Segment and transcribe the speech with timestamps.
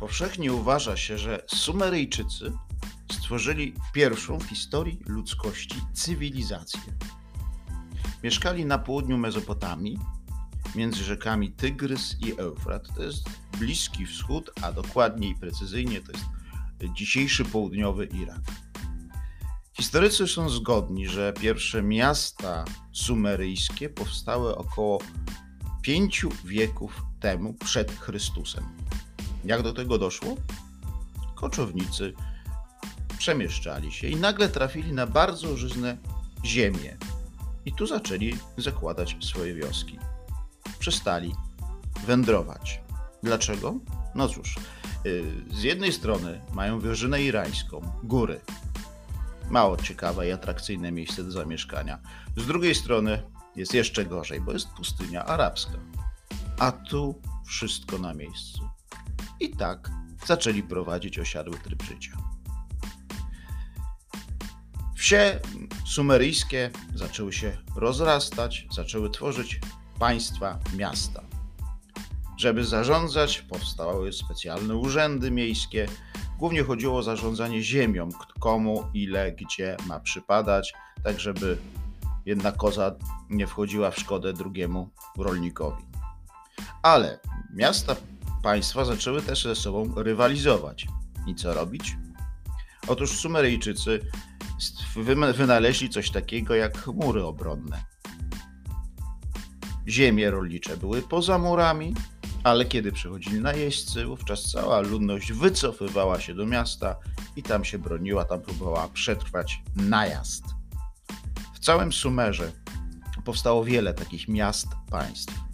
[0.00, 2.52] Powszechnie uważa się, że Sumeryjczycy
[3.12, 6.80] stworzyli pierwszą w historii ludzkości cywilizację.
[8.22, 9.98] Mieszkali na południu Mezopotamii,
[10.74, 12.94] między rzekami Tygrys i Eufrat.
[12.96, 16.24] To jest Bliski Wschód, a dokładniej precyzyjnie to jest
[16.94, 18.40] dzisiejszy południowy Irak.
[19.72, 24.98] Historycy są zgodni, że pierwsze miasta sumeryjskie powstały około
[25.82, 28.64] pięciu wieków temu przed Chrystusem.
[29.44, 30.36] Jak do tego doszło?
[31.34, 32.14] Koczownicy
[33.18, 35.96] przemieszczali się i nagle trafili na bardzo żyzne
[36.44, 36.96] ziemie.
[37.66, 39.98] I tu zaczęli zakładać swoje wioski.
[40.78, 41.34] Przestali
[42.06, 42.80] wędrować.
[43.22, 43.74] Dlaczego?
[44.14, 44.56] No cóż,
[45.06, 48.40] y, z jednej strony mają wyżynę irańską, góry.
[49.50, 51.98] Mało ciekawe i atrakcyjne miejsce do zamieszkania.
[52.36, 53.22] Z drugiej strony
[53.56, 55.78] jest jeszcze gorzej, bo jest pustynia arabska.
[56.58, 57.14] A tu
[57.46, 58.77] wszystko na miejscu.
[59.40, 59.90] I tak
[60.26, 62.16] zaczęli prowadzić osiadły tryb życia.
[64.96, 65.40] Wsie
[65.86, 69.60] sumeryjskie zaczęły się rozrastać, zaczęły tworzyć
[69.98, 71.22] państwa, miasta.
[72.38, 75.88] Żeby zarządzać, powstały specjalne urzędy miejskie.
[76.38, 78.08] Głównie chodziło o zarządzanie ziemią,
[78.40, 81.58] komu, ile, gdzie ma przypadać, tak żeby
[82.26, 82.94] jedna koza
[83.30, 85.82] nie wchodziła w szkodę drugiemu rolnikowi.
[86.82, 87.20] Ale
[87.54, 87.96] miasta
[88.42, 90.86] państwa zaczęły też ze sobą rywalizować.
[91.26, 91.96] I co robić?
[92.88, 94.00] Otóż Sumeryjczycy
[95.34, 97.84] wynaleźli coś takiego jak mury obronne.
[99.88, 101.94] Ziemie rolnicze były poza murami,
[102.44, 106.96] ale kiedy przychodzili najeźdźcy, wówczas cała ludność wycofywała się do miasta
[107.36, 110.44] i tam się broniła, tam próbowała przetrwać najazd.
[111.54, 112.52] W całym Sumerze
[113.24, 115.47] powstało wiele takich miast, państw.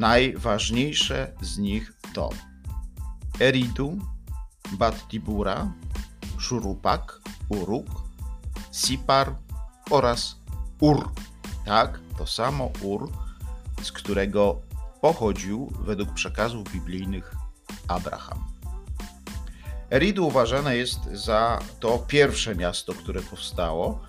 [0.00, 2.30] Najważniejsze z nich to
[3.40, 3.98] Eridu,
[4.72, 5.72] Battibura,
[6.38, 7.86] Szurupak, Uruk,
[8.72, 9.34] Sipar
[9.90, 10.36] oraz
[10.80, 11.08] Ur.
[11.64, 13.12] Tak, to samo Ur,
[13.82, 14.60] z którego
[15.00, 17.34] pochodził według przekazów biblijnych
[17.88, 18.44] Abraham.
[19.90, 24.00] Eridu uważane jest za to pierwsze miasto, które powstało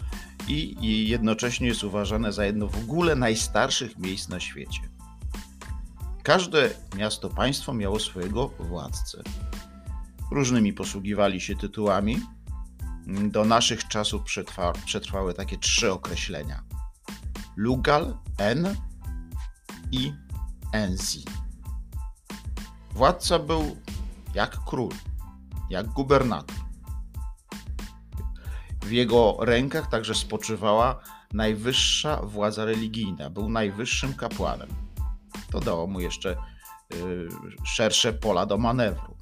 [0.48, 5.01] i jednocześnie jest uważane za jedno w ogóle najstarszych miejsc na świecie.
[6.24, 9.24] Każde miasto państwo miało swojego władcę.
[10.32, 12.20] Różnymi posługiwali się tytułami.
[13.30, 16.64] Do naszych czasów przetrwa, przetrwały takie trzy określenia:
[17.56, 18.76] Lugal, En
[19.92, 20.14] i
[20.74, 21.26] Enzi.
[22.92, 23.78] Władca był
[24.34, 24.92] jak król,
[25.70, 26.58] jak gubernator.
[28.82, 31.00] W jego rękach także spoczywała
[31.34, 34.91] najwyższa władza religijna, był najwyższym kapłanem.
[35.52, 36.36] To dało mu jeszcze
[36.94, 37.28] y,
[37.64, 39.18] szersze pola do manewru.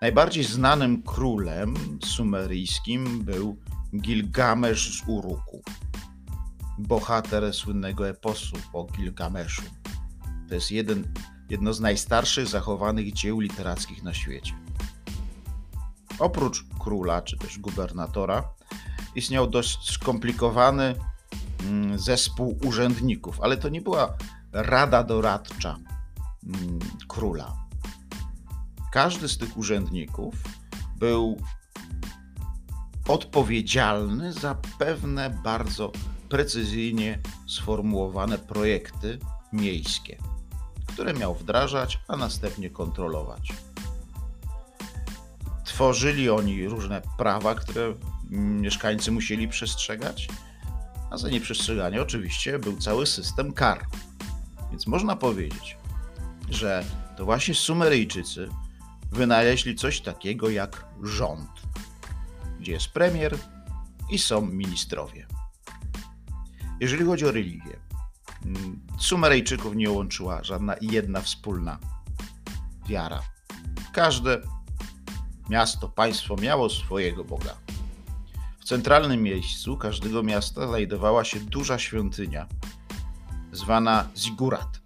[0.00, 1.74] Najbardziej znanym królem
[2.04, 3.56] sumeryjskim był
[4.00, 5.62] Gilgamesz z Uruku,
[6.78, 9.62] bohater słynnego eposu o Gilgameszu.
[10.48, 11.14] To jest jeden,
[11.50, 14.52] jedno z najstarszych zachowanych dzieł literackich na świecie.
[16.18, 18.54] Oprócz króla czy też gubernatora
[19.14, 20.94] istniał dość skomplikowany
[21.62, 24.16] mm, zespół urzędników, ale to nie była
[24.52, 25.78] rada doradcza
[26.46, 26.78] mm,
[27.08, 27.56] króla.
[28.92, 30.34] Każdy z tych urzędników
[30.96, 31.36] był
[33.08, 35.92] odpowiedzialny za pewne bardzo
[36.28, 37.18] precyzyjnie
[37.48, 39.18] sformułowane projekty
[39.52, 40.18] miejskie,
[40.86, 43.52] które miał wdrażać, a następnie kontrolować.
[45.64, 47.94] Tworzyli oni różne prawa, które
[48.30, 50.28] mieszkańcy musieli przestrzegać,
[51.10, 53.86] a za nieprzestrzeganie oczywiście był cały system kar.
[54.70, 55.76] Więc można powiedzieć,
[56.48, 56.84] że
[57.16, 58.48] to właśnie Sumeryjczycy
[59.12, 61.50] wynaleźli coś takiego jak rząd,
[62.60, 63.38] gdzie jest premier
[64.10, 65.26] i są ministrowie.
[66.80, 67.80] Jeżeli chodzi o religię,
[68.44, 71.78] mm, Sumeryjczyków nie łączyła żadna jedna wspólna
[72.88, 73.22] wiara.
[73.92, 74.42] Każde
[75.50, 77.56] miasto, państwo miało swojego Boga.
[78.60, 82.46] W centralnym miejscu każdego miasta znajdowała się duża świątynia,
[83.52, 84.80] zwana Zigurat.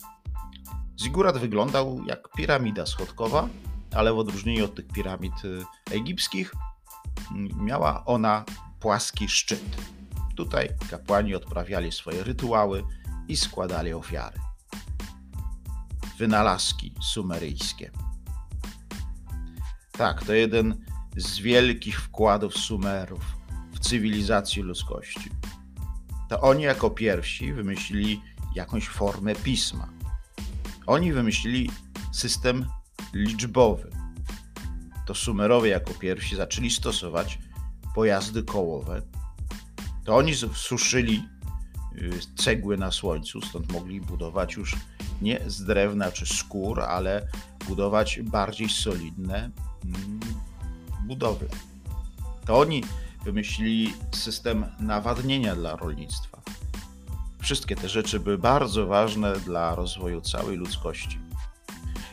[1.00, 3.48] Zigurat wyglądał jak piramida schodkowa,
[3.94, 6.54] ale w odróżnieniu od tych piramid y, egipskich,
[7.56, 8.44] miała ona
[8.80, 9.76] płaski szczyt.
[10.36, 12.84] Tutaj kapłani odprawiali swoje rytuały
[13.28, 14.38] i składali ofiary.
[16.18, 17.90] Wynalazki sumeryjskie.
[19.92, 20.84] Tak, to jeden
[21.16, 23.36] z wielkich wkładów Sumerów
[23.72, 25.30] w cywilizację ludzkości.
[26.28, 28.20] To oni jako pierwsi wymyślili
[28.54, 29.88] jakąś formę pisma.
[30.86, 31.70] Oni wymyślili
[32.12, 32.66] system
[33.12, 33.90] liczbowy.
[35.06, 37.38] To Sumerowie jako pierwsi zaczęli stosować
[37.94, 39.02] pojazdy kołowe.
[40.04, 41.28] To oni suszyli
[41.98, 44.76] y, cegły na słońcu, stąd mogli budować już
[45.22, 47.28] nie z drewna czy skór, ale
[47.68, 49.50] budować bardziej solidne
[49.84, 50.20] mm,
[51.06, 51.48] budowle.
[52.46, 52.84] To oni
[53.24, 56.42] wymyślili system nawadnienia dla rolnictwa.
[57.40, 61.18] Wszystkie te rzeczy były bardzo ważne dla rozwoju całej ludzkości.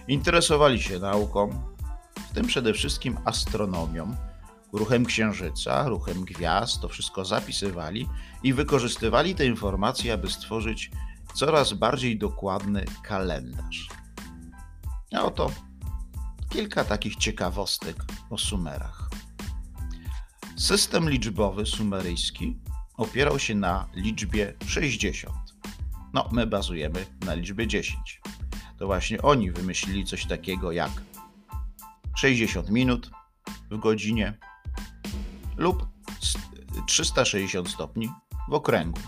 [0.08, 1.72] Interesowali się nauką,
[2.30, 4.16] w tym przede wszystkim astronomią,
[4.74, 8.10] ruchem księżyca, ruchem gwiazd, to wszystko zapisywali
[8.44, 10.92] i wykorzystywali te informacje, aby stworzyć
[11.34, 13.90] coraz bardziej dokładny kalendarz.
[15.16, 15.52] A oto
[16.50, 17.96] kilka takich ciekawostek
[18.30, 19.11] o Sumerach.
[20.62, 22.58] System liczbowy sumeryjski
[22.98, 25.36] opierał się na liczbie 60.
[26.14, 28.22] No, my bazujemy na liczbie 10.
[28.78, 30.92] To właśnie oni wymyślili coś takiego jak
[32.16, 33.12] 60 minut
[33.72, 34.38] w godzinie
[35.58, 35.88] lub
[36.88, 38.10] 360 stopni
[38.50, 39.02] w okręgu.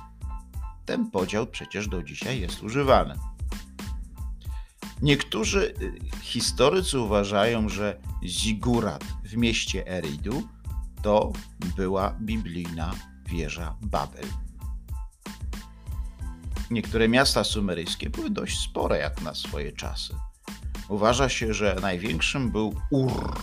[0.86, 3.16] Ten podział przecież do dzisiaj jest używany.
[5.02, 10.48] Niektórzy y, historycy uważają, że Zigurat w mieście Eridu
[11.04, 11.34] to
[11.78, 12.94] była biblijna
[13.26, 14.26] wieża Babel.
[16.72, 20.16] Niektóre miasta sumeryjskie były dość spore jak na swoje czasy.
[20.90, 23.36] Uważa się, że największym był Ur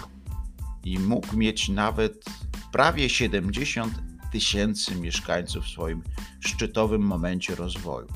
[0.85, 2.25] i mógł mieć nawet
[2.73, 3.95] prawie 70
[4.33, 6.03] tysięcy mieszkańców w swoim
[6.41, 8.09] szczytowym momencie rozwoju.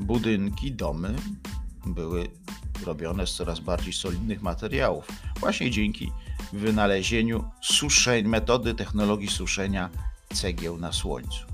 [0.00, 1.14] Budynki, domy
[1.86, 2.28] były
[2.86, 5.08] robione z coraz bardziej solidnych materiałów,
[5.40, 6.12] właśnie dzięki
[6.52, 9.90] wynalezieniu suszeń, metody technologii suszenia
[10.34, 11.44] cegieł na słońcu.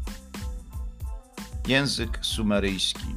[1.66, 3.14] Język sumeryjski,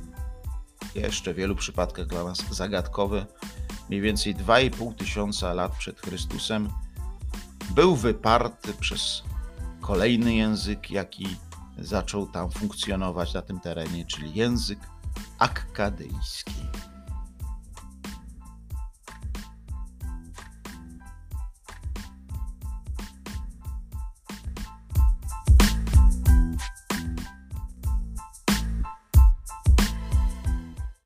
[0.95, 3.25] jeszcze w wielu przypadkach dla nas zagadkowy,
[3.89, 6.69] mniej więcej 2,5 tysiąca lat przed Chrystusem,
[7.69, 9.23] był wyparty przez
[9.81, 11.35] kolejny język, jaki
[11.77, 14.79] zaczął tam funkcjonować na tym terenie, czyli język
[15.39, 16.66] akkadyjski.